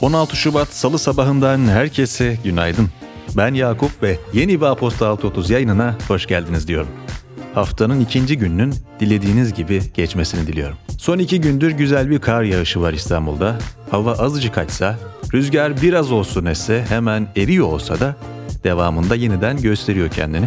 16 0.00 0.36
Şubat 0.36 0.68
Salı 0.68 0.98
sabahından 0.98 1.68
herkese 1.68 2.38
günaydın. 2.44 2.88
Ben 3.36 3.54
Yakup 3.54 4.02
ve 4.02 4.18
yeni 4.32 4.60
bir 4.60 4.66
Aposta 4.66 5.08
630 5.08 5.50
yayınına 5.50 5.94
hoş 6.08 6.26
geldiniz 6.26 6.68
diyorum. 6.68 6.88
Haftanın 7.54 8.00
ikinci 8.00 8.38
gününün 8.38 8.74
dilediğiniz 9.00 9.54
gibi 9.54 9.82
geçmesini 9.94 10.46
diliyorum. 10.46 10.76
Son 10.98 11.18
iki 11.18 11.40
gündür 11.40 11.70
güzel 11.70 12.10
bir 12.10 12.18
kar 12.18 12.42
yağışı 12.42 12.80
var 12.80 12.92
İstanbul'da. 12.92 13.58
Hava 13.90 14.12
azıcık 14.12 14.58
açsa, 14.58 14.98
rüzgar 15.34 15.82
biraz 15.82 16.12
olsun 16.12 16.44
esse 16.44 16.84
hemen 16.88 17.28
eriyor 17.36 17.66
olsa 17.66 18.00
da 18.00 18.16
devamında 18.64 19.14
yeniden 19.14 19.56
gösteriyor 19.56 20.08
kendini. 20.10 20.46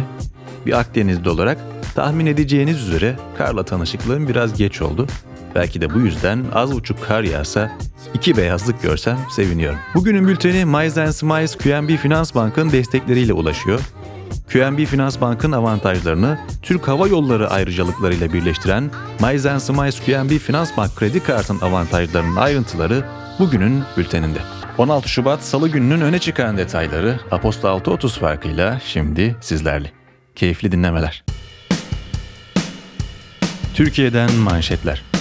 Bir 0.66 0.80
Akdenizli 0.80 1.30
olarak 1.30 1.58
tahmin 1.94 2.26
edeceğiniz 2.26 2.88
üzere 2.88 3.16
karla 3.38 3.64
tanışıklığım 3.64 4.28
biraz 4.28 4.58
geç 4.58 4.82
oldu. 4.82 5.06
Belki 5.54 5.80
de 5.80 5.94
bu 5.94 6.00
yüzden 6.00 6.44
az 6.54 6.72
buçuk 6.72 7.02
kar 7.02 7.22
yağsa 7.22 7.70
iki 8.14 8.36
beyazlık 8.36 8.82
görsem 8.82 9.18
seviniyorum. 9.36 9.78
Bugünün 9.94 10.28
bülteni 10.28 10.64
Miles 10.64 11.16
Smiles 11.16 11.56
QNB 11.56 11.96
Finans 11.96 12.34
Bank'ın 12.34 12.72
destekleriyle 12.72 13.32
ulaşıyor. 13.32 13.80
QNB 14.52 14.84
Finans 14.84 15.20
Bank'ın 15.20 15.52
avantajlarını 15.52 16.38
Türk 16.62 16.88
Hava 16.88 17.08
Yolları 17.08 17.50
ayrıcalıklarıyla 17.50 18.32
birleştiren 18.32 18.90
Miles 19.20 19.62
Smiles 19.64 20.00
QNB 20.00 20.38
Finans 20.38 20.76
Bank 20.76 20.96
kredi 20.96 21.22
kartın 21.22 21.60
avantajlarının 21.60 22.36
ayrıntıları 22.36 23.04
bugünün 23.38 23.82
bülteninde. 23.96 24.38
16 24.78 25.08
Şubat 25.08 25.42
Salı 25.42 25.68
gününün 25.68 26.00
öne 26.00 26.18
çıkan 26.18 26.56
detayları 26.56 27.20
Aposta 27.30 27.68
6.30 27.68 28.18
farkıyla 28.18 28.80
şimdi 28.86 29.36
sizlerle. 29.40 29.92
Keyifli 30.36 30.72
dinlemeler. 30.72 31.24
Türkiye'den 33.74 34.32
manşetler. 34.32 35.11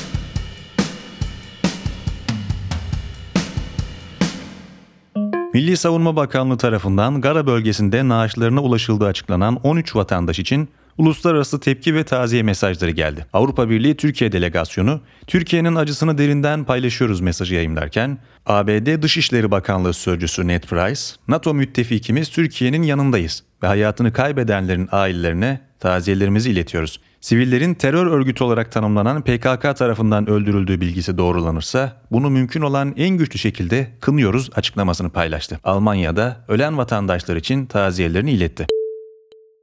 Milli 5.54 5.78
Savunma 5.78 6.16
Bakanlığı 6.16 6.58
tarafından 6.58 7.22
Gara 7.22 7.48
bölgesinde 7.48 8.08
naaşlarına 8.08 8.62
ulaşıldığı 8.62 9.06
açıklanan 9.06 9.60
13 9.64 9.96
vatandaş 9.96 10.40
için 10.40 10.70
uluslararası 10.98 11.60
tepki 11.60 11.96
ve 11.96 12.04
taziye 12.04 12.44
mesajları 12.44 12.92
geldi. 12.92 13.26
Avrupa 13.34 13.70
Birliği 13.70 13.98
Türkiye 13.98 14.32
Delegasyonu, 14.32 15.02
Türkiye'nin 15.28 15.76
acısını 15.76 16.18
derinden 16.18 16.64
paylaşıyoruz 16.64 17.22
mesajı 17.22 17.56
yayımlarken, 17.56 18.18
ABD 18.46 19.02
Dışişleri 19.02 19.52
Bakanlığı 19.52 19.94
Sözcüsü 19.94 20.48
Ned 20.48 20.64
Price, 20.64 21.02
NATO 21.28 21.54
müttefikimiz 21.54 22.30
Türkiye'nin 22.30 22.84
yanındayız 22.84 23.44
ve 23.64 23.68
hayatını 23.68 24.14
kaybedenlerin 24.14 24.90
ailelerine 24.92 25.62
taziyelerimizi 25.82 26.52
iletiyoruz. 26.52 27.00
Sivillerin 27.22 27.74
terör 27.74 28.08
örgütü 28.08 28.44
olarak 28.44 28.72
tanımlanan 28.72 29.22
PKK 29.22 29.78
tarafından 29.78 30.30
öldürüldüğü 30.30 30.82
bilgisi 30.82 31.18
doğrulanırsa 31.18 32.02
bunu 32.12 32.30
mümkün 32.30 32.62
olan 32.62 32.94
en 32.98 33.18
güçlü 33.18 33.40
şekilde 33.40 33.88
kınıyoruz 34.02 34.50
açıklamasını 34.56 35.10
paylaştı. 35.10 35.60
Almanya'da 35.64 36.46
ölen 36.48 36.78
vatandaşlar 36.78 37.36
için 37.36 37.66
taziyelerini 37.66 38.32
iletti. 38.32 38.68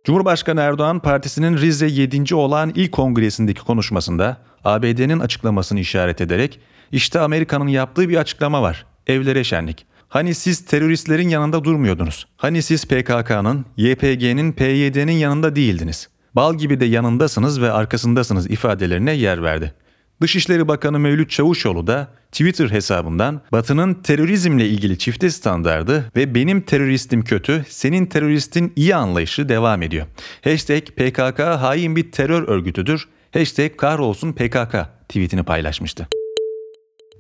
Cumhurbaşkanı 0.05 0.61
Erdoğan 0.61 1.01
partisinin 1.01 1.57
Rize 1.57 1.87
7. 1.87 2.35
olan 2.35 2.73
ilk 2.75 2.93
kongresindeki 2.93 3.61
konuşmasında 3.61 4.37
ABD'nin 4.65 5.21
açıklamasını 5.21 5.81
işaret 5.81 6.21
ederek 6.21 6.61
işte 6.93 7.21
Amerika'nın 7.21 7.69
yaptığı 7.69 8.09
bir 8.09 8.17
açıklama 8.17 8.63
var. 8.63 8.87
Evlere 9.07 9.45
şenlik. 9.45 9.87
Hani 10.09 10.35
siz 10.35 10.65
teröristlerin 10.65 11.29
yanında 11.29 11.65
durmuyordunuz? 11.65 12.27
Hani 12.37 12.63
siz 12.63 12.85
PKK'nın, 12.85 13.67
YPG'nin, 13.77 14.53
PYD'nin 14.53 15.13
yanında 15.13 15.57
değildiniz? 15.57 16.09
Bal 16.35 16.55
gibi 16.55 16.81
de 16.81 16.85
yanındasınız 16.85 17.61
ve 17.61 17.73
arkasındasınız 17.73 18.51
ifadelerine 18.51 19.13
yer 19.13 19.43
verdi. 19.43 19.75
Dışişleri 20.23 20.69
Bakanı 20.69 20.99
Mevlüt 20.99 21.31
Çavuşoğlu 21.31 21.87
da 21.87 22.09
Twitter 22.33 22.71
hesabından 22.71 23.41
Batı'nın 23.53 23.95
terörizmle 23.95 24.69
ilgili 24.69 24.99
çifte 24.99 25.31
standardı 25.31 26.05
ve 26.17 26.35
benim 26.35 26.61
teröristim 26.61 27.25
kötü, 27.25 27.65
senin 27.69 28.07
teröristin 28.07 28.73
iyi 28.77 28.95
anlayışı 28.97 29.49
devam 29.49 29.83
ediyor. 29.83 30.07
Hashtag 30.45 30.83
PKK 30.83 31.41
hain 31.41 31.97
bir 31.97 32.13
terör 32.13 32.49
örgütüdür. 32.49 33.09
Hashtag 33.33 33.77
kahrolsun 33.77 34.33
PKK 34.33 34.75
tweetini 35.09 35.43
paylaşmıştı. 35.43 36.09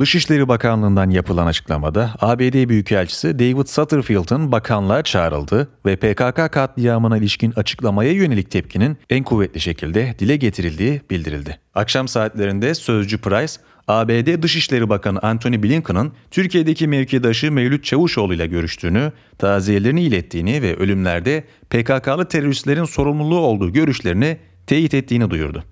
Dışişleri 0.00 0.48
Bakanlığı'ndan 0.48 1.10
yapılan 1.10 1.46
açıklamada 1.46 2.10
ABD 2.20 2.68
Büyükelçisi 2.68 3.38
David 3.38 3.66
Satterfield'ın 3.66 4.52
bakanlığa 4.52 5.02
çağrıldı 5.02 5.68
ve 5.86 5.96
PKK 5.96 6.52
katliamına 6.52 7.16
ilişkin 7.16 7.52
açıklamaya 7.56 8.12
yönelik 8.12 8.50
tepkinin 8.50 8.96
en 9.10 9.24
kuvvetli 9.24 9.60
şekilde 9.60 10.14
dile 10.18 10.36
getirildiği 10.36 11.00
bildirildi. 11.10 11.58
Akşam 11.74 12.08
saatlerinde 12.08 12.74
Sözcü 12.74 13.18
Price, 13.18 13.52
ABD 13.88 14.42
Dışişleri 14.42 14.88
Bakanı 14.88 15.18
Antony 15.22 15.62
Blinken'ın 15.62 16.12
Türkiye'deki 16.30 16.88
mevkidaşı 16.88 17.52
Mevlüt 17.52 17.84
Çavuşoğlu 17.84 18.34
ile 18.34 18.46
görüştüğünü, 18.46 19.12
taziyelerini 19.38 20.02
ilettiğini 20.02 20.62
ve 20.62 20.76
ölümlerde 20.76 21.44
PKK'lı 21.70 22.28
teröristlerin 22.28 22.84
sorumluluğu 22.84 23.40
olduğu 23.40 23.72
görüşlerini 23.72 24.36
teyit 24.66 24.94
ettiğini 24.94 25.30
duyurdu. 25.30 25.64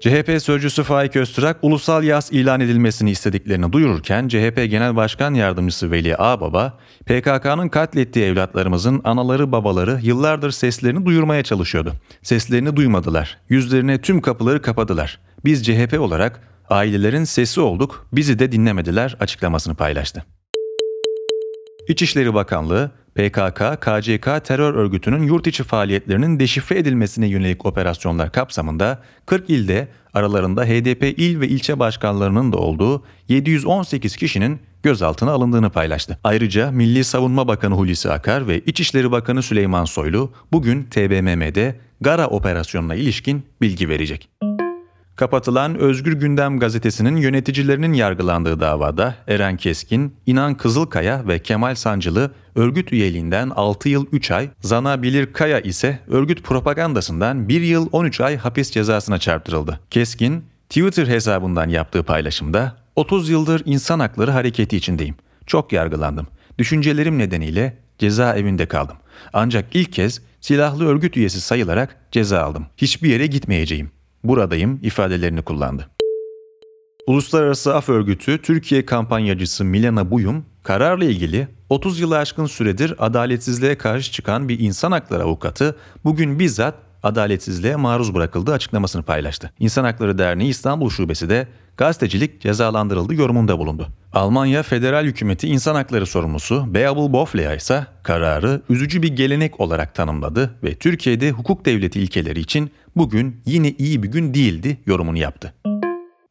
CHP 0.00 0.42
sözcüsü 0.42 0.82
Faik 0.82 1.16
Öztürk 1.16 1.56
ulusal 1.62 2.04
yaz 2.04 2.32
ilan 2.32 2.60
edilmesini 2.60 3.10
istediklerini 3.10 3.72
duyururken 3.72 4.28
CHP 4.28 4.56
Genel 4.70 4.96
Başkan 4.96 5.34
Yardımcısı 5.34 5.90
Veli 5.90 6.16
Ağbaba, 6.16 6.78
PKK'nın 7.06 7.68
katlettiği 7.68 8.24
evlatlarımızın 8.24 9.00
anaları 9.04 9.52
babaları 9.52 10.00
yıllardır 10.02 10.50
seslerini 10.50 11.06
duyurmaya 11.06 11.42
çalışıyordu. 11.42 11.92
Seslerini 12.22 12.76
duymadılar. 12.76 13.38
Yüzlerine 13.48 14.00
tüm 14.00 14.20
kapıları 14.20 14.62
kapadılar. 14.62 15.18
Biz 15.44 15.66
CHP 15.66 16.00
olarak 16.00 16.40
ailelerin 16.70 17.24
sesi 17.24 17.60
olduk, 17.60 18.06
bizi 18.12 18.38
de 18.38 18.52
dinlemediler 18.52 19.16
açıklamasını 19.20 19.74
paylaştı. 19.74 20.24
İçişleri 21.88 22.34
Bakanlığı, 22.34 22.90
PKK, 23.18 23.80
KCK 23.80 24.44
terör 24.44 24.74
örgütünün 24.74 25.22
yurt 25.22 25.46
içi 25.46 25.62
faaliyetlerinin 25.62 26.40
deşifre 26.40 26.78
edilmesine 26.78 27.26
yönelik 27.26 27.66
operasyonlar 27.66 28.32
kapsamında 28.32 29.02
40 29.26 29.50
ilde 29.50 29.88
aralarında 30.14 30.64
HDP 30.64 31.18
il 31.18 31.40
ve 31.40 31.48
ilçe 31.48 31.78
başkanlarının 31.78 32.52
da 32.52 32.56
olduğu 32.56 33.04
718 33.28 34.16
kişinin 34.16 34.60
gözaltına 34.82 35.30
alındığını 35.30 35.70
paylaştı. 35.70 36.18
Ayrıca 36.24 36.70
Milli 36.70 37.04
Savunma 37.04 37.48
Bakanı 37.48 37.74
Hulusi 37.74 38.10
Akar 38.10 38.48
ve 38.48 38.60
İçişleri 38.60 39.12
Bakanı 39.12 39.42
Süleyman 39.42 39.84
Soylu 39.84 40.32
bugün 40.52 40.82
TBMM'de 40.84 41.80
Gara 42.00 42.26
operasyonuna 42.26 42.94
ilişkin 42.94 43.42
bilgi 43.60 43.88
verecek. 43.88 44.28
Kapatılan 45.18 45.78
Özgür 45.78 46.12
Gündem 46.12 46.58
gazetesinin 46.58 47.16
yöneticilerinin 47.16 47.92
yargılandığı 47.92 48.60
davada 48.60 49.14
Eren 49.28 49.56
Keskin, 49.56 50.14
İnan 50.26 50.54
Kızılkaya 50.54 51.28
ve 51.28 51.38
Kemal 51.38 51.74
Sancılı 51.74 52.30
örgüt 52.54 52.92
üyeliğinden 52.92 53.50
6 53.50 53.88
yıl 53.88 54.06
3 54.12 54.30
ay, 54.30 54.50
Zana 54.60 55.02
Bilir 55.02 55.32
Kaya 55.32 55.60
ise 55.60 55.98
örgüt 56.08 56.42
propagandasından 56.42 57.48
1 57.48 57.60
yıl 57.60 57.88
13 57.92 58.20
ay 58.20 58.36
hapis 58.36 58.70
cezasına 58.70 59.18
çarptırıldı. 59.18 59.80
Keskin, 59.90 60.44
Twitter 60.68 61.06
hesabından 61.06 61.68
yaptığı 61.68 62.02
paylaşımda 62.02 62.76
30 62.96 63.28
yıldır 63.28 63.62
insan 63.64 64.00
hakları 64.00 64.30
hareketi 64.30 64.76
içindeyim. 64.76 65.14
Çok 65.46 65.72
yargılandım. 65.72 66.26
Düşüncelerim 66.58 67.18
nedeniyle 67.18 67.76
cezaevinde 67.98 68.66
kaldım. 68.66 68.96
Ancak 69.32 69.64
ilk 69.76 69.92
kez 69.92 70.22
silahlı 70.40 70.86
örgüt 70.86 71.16
üyesi 71.16 71.40
sayılarak 71.40 71.96
ceza 72.12 72.42
aldım. 72.42 72.66
Hiçbir 72.76 73.08
yere 73.08 73.26
gitmeyeceğim 73.26 73.90
buradayım 74.24 74.80
ifadelerini 74.82 75.42
kullandı. 75.42 75.90
Uluslararası 77.06 77.74
Af 77.74 77.88
Örgütü 77.88 78.42
Türkiye 78.42 78.86
kampanyacısı 78.86 79.64
Milena 79.64 80.10
Buyum, 80.10 80.44
kararla 80.62 81.04
ilgili 81.04 81.48
30 81.68 82.00
yılı 82.00 82.18
aşkın 82.18 82.46
süredir 82.46 82.94
adaletsizliğe 82.98 83.78
karşı 83.78 84.12
çıkan 84.12 84.48
bir 84.48 84.60
insan 84.60 84.92
hakları 84.92 85.22
avukatı 85.22 85.76
bugün 86.04 86.38
bizzat 86.38 86.74
adaletsizliğe 87.02 87.76
maruz 87.76 88.14
bırakıldığı 88.14 88.52
açıklamasını 88.52 89.02
paylaştı. 89.02 89.50
İnsan 89.58 89.84
Hakları 89.84 90.18
Derneği 90.18 90.50
İstanbul 90.50 90.90
Şubesi 90.90 91.30
de 91.30 91.48
gazetecilik 91.76 92.40
cezalandırıldı 92.40 93.14
yorumunda 93.14 93.58
bulundu. 93.58 93.88
Almanya 94.12 94.62
federal 94.62 95.04
hükümeti 95.04 95.48
insan 95.48 95.74
hakları 95.74 96.06
sorumlusu 96.06 96.74
Beabel 96.74 97.12
Boflea 97.12 97.54
ise 97.54 97.86
kararı 98.02 98.62
üzücü 98.68 99.02
bir 99.02 99.16
gelenek 99.16 99.60
olarak 99.60 99.94
tanımladı 99.94 100.54
ve 100.64 100.74
Türkiye'de 100.74 101.30
hukuk 101.30 101.64
devleti 101.64 102.00
ilkeleri 102.00 102.40
için 102.40 102.70
bugün 102.96 103.40
yine 103.46 103.70
iyi 103.70 104.02
bir 104.02 104.08
gün 104.08 104.34
değildi 104.34 104.78
yorumunu 104.86 105.18
yaptı. 105.18 105.54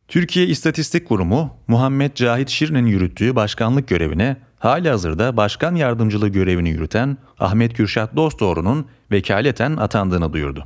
Türkiye 0.08 0.46
İstatistik 0.46 1.08
Kurumu 1.08 1.58
Muhammed 1.68 2.14
Cahit 2.16 2.50
Şirin'in 2.50 2.86
yürüttüğü 2.86 3.36
başkanlık 3.36 3.88
görevine 3.88 4.38
hali 4.60 4.90
hazırda 4.90 5.38
başkan 5.38 5.76
yardımcılığı 5.76 6.30
görevini 6.30 6.70
yürüten 6.70 7.18
Ahmet 7.40 7.74
Kürşat 7.74 8.16
Dostoğru'nun 8.16 8.86
vekaleten 9.12 9.78
atandığını 9.78 10.34
duyurdu. 10.34 10.64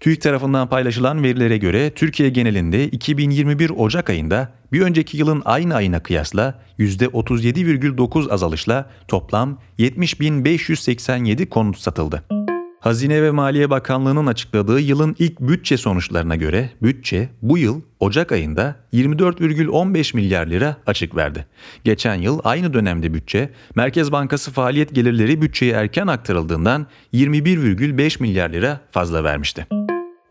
TÜİK 0.00 0.20
tarafından 0.20 0.68
paylaşılan 0.68 1.22
verilere 1.22 1.56
göre 1.56 1.90
Türkiye 1.90 2.28
genelinde 2.28 2.88
2021 2.88 3.70
Ocak 3.70 4.10
ayında 4.10 4.48
bir 4.72 4.80
önceki 4.80 5.16
yılın 5.16 5.42
aynı 5.44 5.74
ayına 5.74 6.02
kıyasla 6.02 6.62
%37,9 6.78 8.30
azalışla 8.30 8.90
toplam 9.08 9.58
70.587 9.78 11.46
konut 11.46 11.78
satıldı. 11.78 12.43
Hazine 12.84 13.22
ve 13.22 13.30
Maliye 13.30 13.70
Bakanlığı'nın 13.70 14.26
açıkladığı 14.26 14.80
yılın 14.80 15.16
ilk 15.18 15.40
bütçe 15.40 15.76
sonuçlarına 15.76 16.36
göre 16.36 16.70
bütçe 16.82 17.28
bu 17.42 17.58
yıl 17.58 17.80
Ocak 18.00 18.32
ayında 18.32 18.76
24,15 18.92 20.16
milyar 20.16 20.46
lira 20.46 20.76
açık 20.86 21.16
verdi. 21.16 21.46
Geçen 21.84 22.14
yıl 22.14 22.40
aynı 22.44 22.74
dönemde 22.74 23.14
bütçe 23.14 23.50
Merkez 23.74 24.12
Bankası 24.12 24.50
faaliyet 24.50 24.94
gelirleri 24.94 25.42
bütçeye 25.42 25.72
erken 25.72 26.06
aktarıldığından 26.06 26.86
21,5 27.14 28.22
milyar 28.22 28.50
lira 28.50 28.80
fazla 28.90 29.24
vermişti. 29.24 29.66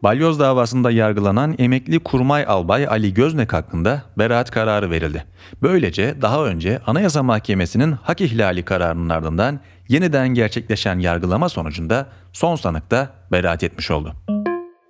Balyoz 0.04 0.40
davasında 0.40 0.92
yargılanan 0.92 1.56
emekli 1.58 2.00
kurmay 2.00 2.46
albay 2.48 2.88
Ali 2.88 3.14
Göznek 3.14 3.54
hakkında 3.54 4.04
beraat 4.18 4.52
kararı 4.52 4.92
verildi. 4.92 5.26
Böylece 5.62 6.16
daha 6.22 6.46
önce 6.46 6.80
Anayasa 6.88 7.24
Mahkemesi'nin 7.24 7.92
hak 7.92 8.22
ihlali 8.22 8.64
kararının 8.64 9.10
ardından 9.10 9.60
yeniden 9.90 10.30
gerçekleşen 10.30 11.00
yargılama 11.00 11.50
sonucunda 11.50 12.08
son 12.34 12.56
sanıkta 12.56 13.10
beraat 13.32 13.64
etmiş 13.64 13.92
oldu. 13.92 14.14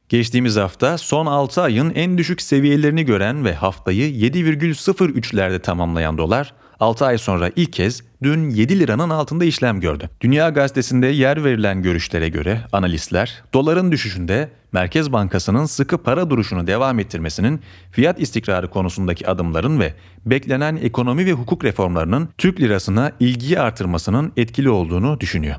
Geçtiğimiz 0.09 0.57
hafta 0.57 0.97
son 0.97 1.25
6 1.25 1.61
ayın 1.61 1.89
en 1.95 2.17
düşük 2.17 2.41
seviyelerini 2.41 3.05
gören 3.05 3.45
ve 3.45 3.53
haftayı 3.53 4.11
7,03'lerde 4.13 5.59
tamamlayan 5.59 6.17
dolar 6.17 6.53
6 6.83 7.05
ay 7.05 7.17
sonra 7.17 7.51
ilk 7.55 7.73
kez 7.73 8.01
dün 8.23 8.49
7 8.49 8.79
liranın 8.79 9.09
altında 9.09 9.45
işlem 9.45 9.79
gördü. 9.79 10.09
Dünya 10.21 10.49
Gazetesi'nde 10.49 11.07
yer 11.07 11.43
verilen 11.43 11.81
görüşlere 11.81 12.29
göre 12.29 12.61
analistler 12.71 13.43
doların 13.53 13.91
düşüşünde 13.91 14.49
Merkez 14.71 15.11
Bankası'nın 15.13 15.65
sıkı 15.65 15.97
para 15.97 16.29
duruşunu 16.29 16.67
devam 16.67 16.99
ettirmesinin 16.99 17.61
fiyat 17.91 18.21
istikrarı 18.21 18.69
konusundaki 18.69 19.27
adımların 19.27 19.79
ve 19.79 19.93
beklenen 20.25 20.75
ekonomi 20.75 21.25
ve 21.25 21.31
hukuk 21.31 21.65
reformlarının 21.65 22.29
Türk 22.37 22.61
lirasına 22.61 23.11
ilgiyi 23.19 23.59
artırmasının 23.59 24.31
etkili 24.37 24.69
olduğunu 24.69 25.19
düşünüyor. 25.19 25.55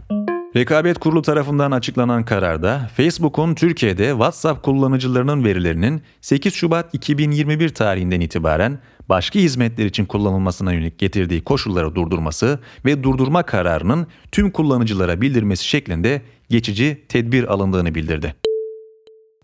Rekabet 0.56 0.99
Kurulu 0.99 1.23
tarafından 1.23 1.71
açıklanan 1.71 2.25
kararda 2.25 2.91
Facebook'un 2.97 3.55
Türkiye'de 3.55 4.09
WhatsApp 4.11 4.62
kullanıcılarının 4.62 5.45
verilerinin 5.45 6.03
8 6.21 6.55
Şubat 6.55 6.95
2021 6.95 7.69
tarihinden 7.69 8.21
itibaren 8.21 8.79
başka 9.09 9.39
hizmetler 9.39 9.87
için 9.87 10.05
kullanılmasına 10.05 10.73
yönelik 10.73 10.99
getirdiği 10.99 11.45
koşulları 11.45 11.95
durdurması 11.95 12.59
ve 12.85 13.03
durdurma 13.03 13.43
kararının 13.43 14.06
tüm 14.33 14.51
kullanıcılara 14.51 15.21
bildirmesi 15.21 15.65
şeklinde 15.65 16.23
geçici 16.51 17.03
tedbir 17.09 17.53
alındığını 17.53 17.95
bildirdi. 17.95 18.35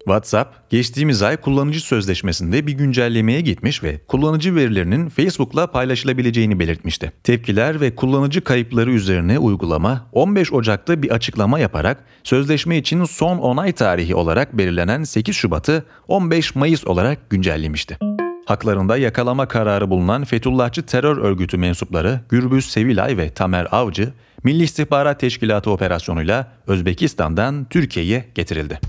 WhatsApp, 0.04 0.70
geçtiğimiz 0.70 1.22
ay 1.22 1.36
kullanıcı 1.36 1.80
sözleşmesinde 1.80 2.66
bir 2.66 2.72
güncellemeye 2.72 3.40
gitmiş 3.40 3.82
ve 3.82 4.00
kullanıcı 4.08 4.54
verilerinin 4.54 5.08
Facebook'la 5.08 5.66
paylaşılabileceğini 5.66 6.58
belirtmişti. 6.58 7.12
Tepkiler 7.24 7.80
ve 7.80 7.94
kullanıcı 7.94 8.44
kayıpları 8.44 8.90
üzerine 8.90 9.38
uygulama 9.38 10.06
15 10.12 10.52
Ocak'ta 10.52 11.02
bir 11.02 11.10
açıklama 11.10 11.58
yaparak 11.58 12.04
sözleşme 12.24 12.76
için 12.76 13.04
son 13.04 13.38
onay 13.38 13.72
tarihi 13.72 14.14
olarak 14.14 14.58
belirlenen 14.58 15.04
8 15.04 15.36
Şubat'ı 15.36 15.84
15 16.08 16.54
Mayıs 16.54 16.86
olarak 16.86 17.30
güncellemişti. 17.30 17.98
Haklarında 18.44 18.96
yakalama 18.96 19.48
kararı 19.48 19.90
bulunan 19.90 20.24
Fethullahçı 20.24 20.82
terör 20.82 21.16
örgütü 21.16 21.56
mensupları 21.56 22.20
Gürbüz 22.28 22.66
Sevilay 22.70 23.16
ve 23.16 23.34
Tamer 23.34 23.68
Avcı, 23.70 24.12
Milli 24.44 24.62
İstihbarat 24.62 25.20
Teşkilatı 25.20 25.70
operasyonuyla 25.70 26.52
Özbekistan'dan 26.66 27.66
Türkiye'ye 27.70 28.24
getirildi. 28.34 28.80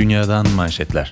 Dünyadan 0.00 0.46
manşetler. 0.48 1.10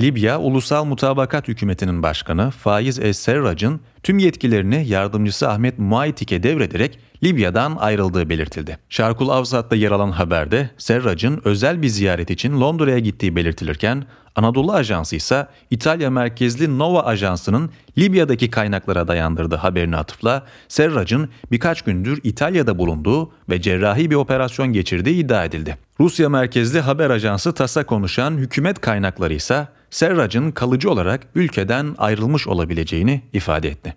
Libya 0.00 0.40
Ulusal 0.40 0.84
Mutabakat 0.84 1.48
Hükümeti'nin 1.48 2.02
başkanı 2.02 2.50
Faiz 2.50 2.98
Es-Serrac'ın 2.98 3.80
tüm 4.02 4.18
yetkilerini 4.18 4.88
yardımcısı 4.88 5.48
Ahmet 5.48 5.78
Muaytik'e 5.78 6.42
devrederek 6.42 6.98
Libya'dan 7.22 7.76
ayrıldığı 7.76 8.28
belirtildi. 8.28 8.78
Şarkul 8.88 9.28
Avsat'ta 9.28 9.76
yer 9.76 9.90
alan 9.90 10.10
haberde 10.10 10.70
Serrac'ın 10.78 11.40
özel 11.44 11.82
bir 11.82 11.88
ziyaret 11.88 12.30
için 12.30 12.60
Londra'ya 12.60 12.98
gittiği 12.98 13.36
belirtilirken 13.36 14.04
Anadolu 14.36 14.72
Ajansı 14.72 15.16
ise 15.16 15.46
İtalya 15.70 16.10
merkezli 16.10 16.78
Nova 16.78 17.02
Ajansı'nın 17.02 17.70
Libya'daki 17.98 18.50
kaynaklara 18.50 19.08
dayandırdığı 19.08 19.56
haberini 19.56 19.96
atıfla 19.96 20.46
Serrac'ın 20.68 21.28
birkaç 21.52 21.82
gündür 21.82 22.20
İtalya'da 22.24 22.78
bulunduğu 22.78 23.32
ve 23.48 23.62
cerrahi 23.62 24.10
bir 24.10 24.14
operasyon 24.14 24.72
geçirdiği 24.72 25.14
iddia 25.14 25.44
edildi. 25.44 25.78
Rusya 26.00 26.28
merkezli 26.28 26.80
haber 26.80 27.10
ajansı 27.10 27.54
TAS'a 27.54 27.86
konuşan 27.86 28.36
hükümet 28.36 28.80
kaynakları 28.80 29.34
ise 29.34 29.68
Serrac'ın 29.90 30.50
kalıcı 30.50 30.90
olarak 30.90 31.26
ülkeden 31.34 31.94
ayrılmış 31.98 32.46
olabileceğini 32.46 33.22
ifade 33.32 33.68
etti. 33.68 33.94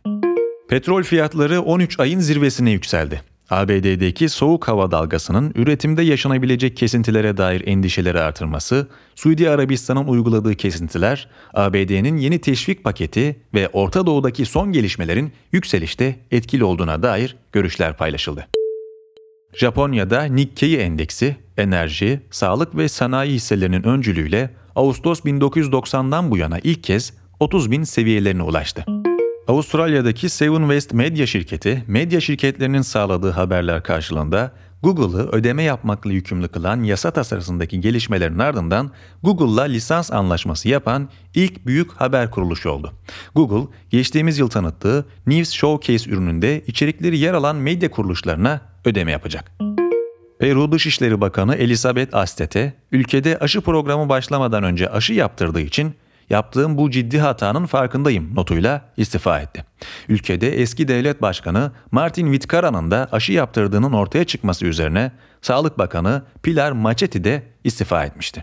Petrol 0.71 1.03
fiyatları 1.03 1.61
13 1.61 1.99
ayın 1.99 2.19
zirvesine 2.19 2.71
yükseldi. 2.71 3.21
ABD'deki 3.49 4.29
soğuk 4.29 4.67
hava 4.67 4.91
dalgasının 4.91 5.51
üretimde 5.55 6.01
yaşanabilecek 6.01 6.77
kesintilere 6.77 7.37
dair 7.37 7.67
endişeleri 7.67 8.19
artırması, 8.19 8.87
Suudi 9.15 9.49
Arabistan'ın 9.49 10.07
uyguladığı 10.07 10.55
kesintiler, 10.55 11.29
ABD'nin 11.53 12.17
yeni 12.17 12.39
teşvik 12.39 12.83
paketi 12.83 13.39
ve 13.53 13.67
Orta 13.67 14.05
Doğu'daki 14.05 14.45
son 14.45 14.71
gelişmelerin 14.71 15.31
yükselişte 15.51 16.15
etkili 16.31 16.63
olduğuna 16.63 17.03
dair 17.03 17.35
görüşler 17.51 17.97
paylaşıldı. 17.97 18.47
Japonya'da 19.53 20.23
Nikkei 20.23 20.77
endeksi, 20.77 21.35
enerji, 21.57 22.21
sağlık 22.31 22.77
ve 22.77 22.89
sanayi 22.89 23.33
hisselerinin 23.33 23.83
öncülüğüyle 23.83 24.49
Ağustos 24.75 25.19
1990'dan 25.19 26.31
bu 26.31 26.37
yana 26.37 26.59
ilk 26.59 26.83
kez 26.83 27.13
30 27.39 27.71
bin 27.71 27.83
seviyelerine 27.83 28.43
ulaştı. 28.43 28.85
Avustralya'daki 29.47 30.29
Seven 30.29 30.61
West 30.61 30.93
Media 30.93 31.25
şirketi, 31.25 31.83
medya 31.87 32.21
şirketlerinin 32.21 32.81
sağladığı 32.81 33.29
haberler 33.29 33.83
karşılığında 33.83 34.51
Google'ı 34.83 35.27
ödeme 35.31 35.63
yapmakla 35.63 36.11
yükümlü 36.11 36.47
kılan 36.47 36.83
yasa 36.83 37.11
tasarısındaki 37.11 37.81
gelişmelerin 37.81 38.39
ardından 38.39 38.91
Google'la 39.23 39.61
lisans 39.63 40.11
anlaşması 40.11 40.69
yapan 40.69 41.09
ilk 41.35 41.65
büyük 41.65 41.91
haber 41.91 42.31
kuruluşu 42.31 42.69
oldu. 42.69 42.93
Google, 43.35 43.67
geçtiğimiz 43.89 44.39
yıl 44.39 44.49
tanıttığı 44.49 45.05
News 45.27 45.51
Showcase 45.51 46.09
ürününde 46.09 46.63
içerikleri 46.67 47.17
yer 47.17 47.33
alan 47.33 47.55
medya 47.55 47.91
kuruluşlarına 47.91 48.61
ödeme 48.85 49.11
yapacak. 49.11 49.51
Peru 50.39 50.71
Dışişleri 50.71 51.21
Bakanı 51.21 51.55
Elizabeth 51.55 52.15
Astete, 52.15 52.73
ülkede 52.91 53.37
aşı 53.37 53.61
programı 53.61 54.09
başlamadan 54.09 54.63
önce 54.63 54.89
aşı 54.89 55.13
yaptırdığı 55.13 55.61
için 55.61 55.93
yaptığım 56.29 56.77
bu 56.77 56.91
ciddi 56.91 57.19
hatanın 57.19 57.65
farkındayım 57.65 58.35
notuyla 58.35 58.81
istifa 58.97 59.39
etti. 59.39 59.65
Ülkede 60.09 60.61
eski 60.61 60.87
devlet 60.87 61.21
başkanı 61.21 61.71
Martin 61.91 62.31
Vitkara'nın 62.31 62.91
da 62.91 63.07
aşı 63.11 63.33
yaptırdığının 63.33 63.93
ortaya 63.93 64.25
çıkması 64.25 64.65
üzerine 64.65 65.11
Sağlık 65.41 65.77
Bakanı 65.77 66.23
Pilar 66.43 66.71
Machetti 66.71 67.23
de 67.23 67.43
istifa 67.63 68.05
etmişti. 68.05 68.41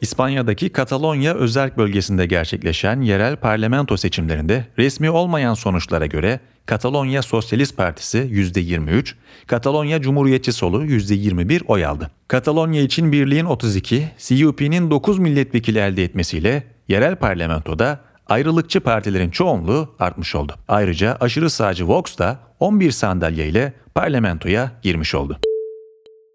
İspanya'daki 0.00 0.68
Katalonya 0.68 1.34
özel 1.34 1.76
bölgesinde 1.76 2.26
gerçekleşen 2.26 3.00
yerel 3.00 3.36
parlamento 3.36 3.96
seçimlerinde 3.96 4.66
resmi 4.78 5.10
olmayan 5.10 5.54
sonuçlara 5.54 6.06
göre 6.06 6.40
Katalonya 6.66 7.22
Sosyalist 7.22 7.76
Partisi 7.76 8.18
%23, 8.18 9.14
Katalonya 9.46 10.00
Cumhuriyetçi 10.00 10.52
Solu 10.52 10.84
%21 10.84 11.64
oy 11.66 11.86
aldı. 11.86 12.10
Katalonya 12.28 12.82
için 12.82 13.12
Birliğin 13.12 13.44
32, 13.44 14.08
CUP'nin 14.18 14.90
9 14.90 15.18
milletvekili 15.18 15.78
elde 15.78 16.04
etmesiyle 16.04 16.62
yerel 16.90 17.16
parlamentoda 17.16 18.00
ayrılıkçı 18.28 18.80
partilerin 18.80 19.30
çoğunluğu 19.30 19.94
artmış 19.98 20.34
oldu. 20.34 20.54
Ayrıca 20.68 21.16
aşırı 21.20 21.50
sağcı 21.50 21.88
Vox 21.88 22.18
da 22.18 22.38
11 22.60 22.90
sandalye 22.90 23.48
ile 23.48 23.72
parlamentoya 23.94 24.70
girmiş 24.82 25.14
oldu. 25.14 25.38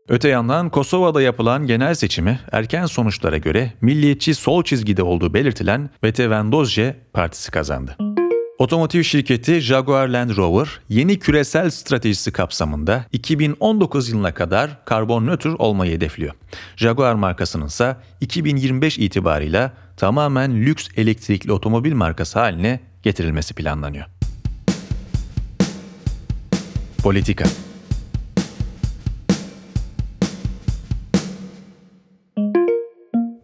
Öte 0.09 0.29
yandan 0.29 0.69
Kosova'da 0.69 1.21
yapılan 1.21 1.67
genel 1.67 1.93
seçimi 1.93 2.39
erken 2.51 2.85
sonuçlara 2.85 3.37
göre 3.37 3.73
milliyetçi 3.81 4.35
sol 4.35 4.63
çizgide 4.63 5.03
olduğu 5.03 5.33
belirtilen 5.33 5.89
Vetevendozje 6.03 6.95
partisi 7.13 7.51
kazandı. 7.51 7.97
Otomotiv 8.57 9.03
şirketi 9.03 9.59
Jaguar 9.59 10.07
Land 10.07 10.37
Rover 10.37 10.79
yeni 10.89 11.19
küresel 11.19 11.69
stratejisi 11.69 12.31
kapsamında 12.31 13.05
2019 13.11 14.09
yılına 14.09 14.33
kadar 14.33 14.85
karbon 14.85 15.27
nötr 15.27 15.47
olmayı 15.47 15.91
hedefliyor. 15.95 16.33
Jaguar 16.75 17.15
markasının 17.15 17.67
ise 17.67 17.97
2025 18.21 18.97
itibarıyla 18.97 19.71
tamamen 19.97 20.55
lüks 20.55 20.87
elektrikli 20.97 21.51
otomobil 21.51 21.93
markası 21.93 22.39
haline 22.39 22.79
getirilmesi 23.03 23.53
planlanıyor. 23.53 24.05
Politika 27.03 27.45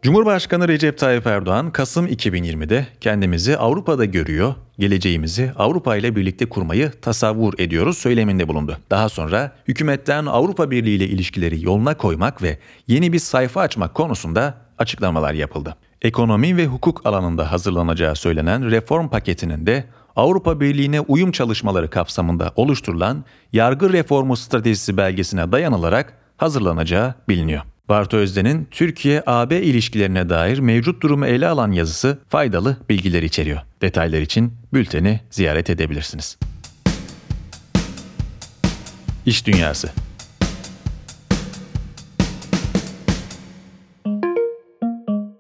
Cumhurbaşkanı 0.02 0.68
Recep 0.68 0.98
Tayyip 0.98 1.28
Erdoğan 1.28 1.72
Kasım 1.72 2.08
2020'de 2.08 2.88
kendimizi 3.02 3.58
Avrupa'da 3.58 4.06
görüyor, 4.06 4.56
geleceğimizi 4.80 5.52
Avrupa 5.56 5.96
ile 5.96 6.16
birlikte 6.16 6.46
kurmayı 6.46 6.92
tasavvur 7.02 7.54
ediyoruz 7.58 7.98
söyleminde 7.98 8.48
bulundu. 8.48 8.78
Daha 8.90 9.10
sonra 9.10 9.56
hükümetten 9.68 10.26
Avrupa 10.26 10.72
Birliği 10.72 10.96
ile 10.96 11.06
ilişkileri 11.06 11.66
yoluna 11.66 11.98
koymak 11.98 12.42
ve 12.42 12.58
yeni 12.88 13.14
bir 13.14 13.20
sayfa 13.20 13.62
açmak 13.62 13.94
konusunda 13.94 14.58
açıklamalar 14.78 15.34
yapıldı. 15.34 15.76
Ekonomi 16.02 16.58
ve 16.58 16.68
hukuk 16.68 17.06
alanında 17.06 17.52
hazırlanacağı 17.52 18.16
söylenen 18.16 18.72
reform 18.72 19.08
paketinin 19.08 19.68
de 19.68 19.86
Avrupa 20.16 20.60
Birliği'ne 20.60 21.00
uyum 21.00 21.32
çalışmaları 21.32 21.90
kapsamında 21.90 22.54
oluşturulan 22.56 23.26
yargı 23.54 23.94
reformu 23.94 24.38
stratejisi 24.38 24.98
belgesine 24.98 25.52
dayanılarak 25.52 26.14
hazırlanacağı 26.38 27.16
biliniyor. 27.30 27.62
Bartu 27.90 28.18
Özden'in 28.18 28.68
Türkiye-AB 28.72 29.62
ilişkilerine 29.62 30.30
dair 30.30 30.60
mevcut 30.60 31.04
durumu 31.04 31.26
ele 31.26 31.48
alan 31.48 31.72
yazısı 31.72 32.20
faydalı 32.30 32.78
bilgiler 32.90 33.24
içeriyor. 33.24 33.62
Detaylar 33.82 34.20
için 34.20 34.54
bülteni 34.74 35.20
ziyaret 35.30 35.70
edebilirsiniz. 35.70 36.38
İş 39.26 39.48
Dünyası 39.48 39.90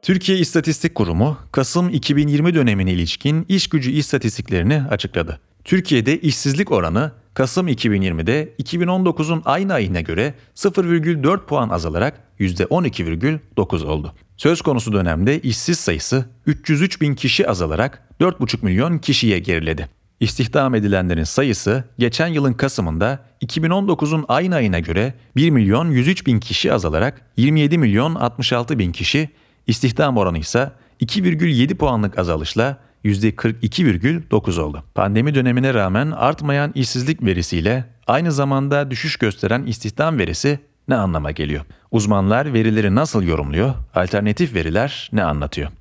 Türkiye 0.01 0.37
İstatistik 0.37 0.95
Kurumu, 0.95 1.37
Kasım 1.51 1.89
2020 1.89 2.53
dönemine 2.55 2.91
ilişkin 2.91 3.45
iş 3.49 3.67
gücü 3.69 3.91
istatistiklerini 3.91 4.83
açıkladı. 4.89 5.39
Türkiye'de 5.63 6.19
işsizlik 6.19 6.71
oranı 6.71 7.11
Kasım 7.33 7.67
2020'de 7.67 8.53
2019'un 8.63 9.41
aynı 9.45 9.73
ayına 9.73 10.01
göre 10.01 10.33
0,4 10.55 11.45
puan 11.45 11.69
azalarak 11.69 12.23
%12,9 12.39 13.85
oldu. 13.85 14.13
Söz 14.37 14.61
konusu 14.61 14.93
dönemde 14.93 15.39
işsiz 15.41 15.79
sayısı 15.79 16.25
303 16.45 17.01
bin 17.01 17.15
kişi 17.15 17.49
azalarak 17.49 18.07
4,5 18.21 18.65
milyon 18.65 18.97
kişiye 18.97 19.39
geriledi. 19.39 19.89
İstihdam 20.19 20.75
edilenlerin 20.75 21.23
sayısı 21.23 21.83
geçen 21.99 22.27
yılın 22.27 22.53
Kasım'ında 22.53 23.19
2019'un 23.41 24.25
aynı 24.27 24.55
ayına 24.55 24.79
göre 24.79 25.13
1 25.35 25.49
milyon 25.49 25.91
103 25.91 26.27
bin 26.27 26.39
kişi 26.39 26.73
azalarak 26.73 27.21
27 27.37 27.77
milyon 27.77 28.15
66 28.15 28.79
bin 28.79 28.91
kişi, 28.91 29.29
istihdam 29.67 30.17
oranı 30.17 30.37
ise 30.37 30.71
2,7 31.01 31.75
puanlık 31.75 32.19
azalışla 32.19 32.77
%42,9 33.05 34.59
oldu. 34.59 34.83
Pandemi 34.95 35.35
dönemine 35.35 35.73
rağmen 35.73 36.11
artmayan 36.11 36.71
işsizlik 36.75 37.23
verisiyle 37.23 37.85
aynı 38.07 38.31
zamanda 38.31 38.91
düşüş 38.91 39.15
gösteren 39.15 39.63
istihdam 39.65 40.19
verisi 40.19 40.59
ne 40.87 40.95
anlama 40.95 41.31
geliyor? 41.31 41.65
Uzmanlar 41.91 42.53
verileri 42.53 42.95
nasıl 42.95 43.23
yorumluyor? 43.23 43.73
Alternatif 43.95 44.53
veriler 44.55 45.09
ne 45.13 45.23
anlatıyor? 45.23 45.71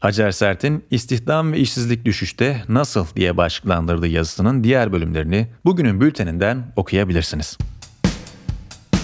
Hacer 0.00 0.30
Sert'in 0.30 0.84
İstihdam 0.90 1.52
ve 1.52 1.58
işsizlik 1.58 2.04
düşüşte 2.04 2.62
nasıl 2.68 3.06
diye 3.16 3.36
başlıklandırdığı 3.36 4.06
yazısının 4.06 4.64
diğer 4.64 4.92
bölümlerini 4.92 5.48
bugünün 5.64 6.00
bülteninden 6.00 6.72
okuyabilirsiniz. 6.76 7.58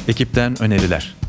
Ekipten 0.08 0.62
öneriler. 0.62 1.23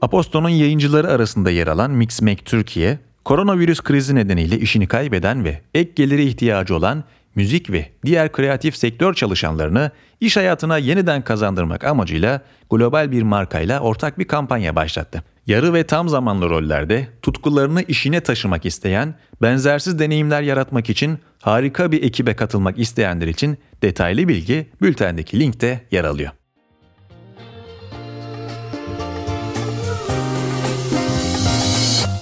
Aposto'nun 0.00 0.48
yayıncıları 0.48 1.08
arasında 1.08 1.50
yer 1.50 1.66
alan 1.66 1.90
Mixmake 1.90 2.44
Türkiye, 2.44 2.98
koronavirüs 3.24 3.80
krizi 3.80 4.14
nedeniyle 4.14 4.58
işini 4.58 4.86
kaybeden 4.86 5.44
ve 5.44 5.60
ek 5.74 5.92
geliri 5.96 6.24
ihtiyacı 6.24 6.76
olan 6.76 7.04
müzik 7.34 7.70
ve 7.70 7.86
diğer 8.04 8.32
kreatif 8.32 8.76
sektör 8.76 9.14
çalışanlarını 9.14 9.90
iş 10.20 10.36
hayatına 10.36 10.78
yeniden 10.78 11.22
kazandırmak 11.22 11.84
amacıyla 11.84 12.40
global 12.70 13.12
bir 13.12 13.22
markayla 13.22 13.80
ortak 13.80 14.18
bir 14.18 14.24
kampanya 14.24 14.76
başlattı. 14.76 15.22
Yarı 15.46 15.74
ve 15.74 15.84
tam 15.84 16.08
zamanlı 16.08 16.50
rollerde 16.50 17.08
tutkularını 17.22 17.82
işine 17.82 18.20
taşımak 18.20 18.66
isteyen, 18.66 19.14
benzersiz 19.42 19.98
deneyimler 19.98 20.42
yaratmak 20.42 20.90
için 20.90 21.18
harika 21.42 21.92
bir 21.92 22.02
ekibe 22.02 22.36
katılmak 22.36 22.78
isteyenler 22.78 23.26
için 23.26 23.58
detaylı 23.82 24.28
bilgi 24.28 24.66
bültendeki 24.82 25.40
linkte 25.40 25.80
yer 25.90 26.04
alıyor. 26.04 26.30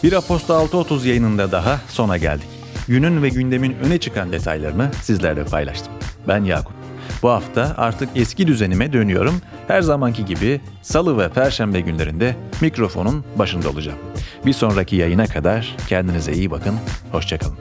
Bir 0.02 0.12
Aposta 0.12 0.54
6.30 0.54 1.08
yayınında 1.08 1.52
daha 1.52 1.80
sona 1.88 2.16
geldik. 2.16 2.48
Günün 2.88 3.22
ve 3.22 3.28
gündemin 3.28 3.76
öne 3.84 3.98
çıkan 3.98 4.32
detaylarını 4.32 4.90
sizlerle 5.02 5.44
paylaştım. 5.44 5.92
Ben 6.28 6.44
Yakup. 6.44 6.72
Bu 7.22 7.30
hafta 7.30 7.74
artık 7.76 8.08
eski 8.14 8.46
düzenime 8.46 8.92
dönüyorum. 8.92 9.42
Her 9.68 9.82
zamanki 9.82 10.24
gibi 10.24 10.60
salı 10.82 11.18
ve 11.18 11.28
perşembe 11.28 11.80
günlerinde 11.80 12.36
mikrofonun 12.60 13.24
başında 13.36 13.70
olacağım. 13.70 13.98
Bir 14.46 14.52
sonraki 14.52 14.96
yayına 14.96 15.26
kadar 15.26 15.76
kendinize 15.88 16.32
iyi 16.32 16.50
bakın, 16.50 16.74
hoşçakalın. 17.12 17.56